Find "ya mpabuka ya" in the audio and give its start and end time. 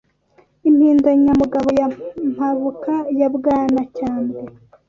1.79-3.27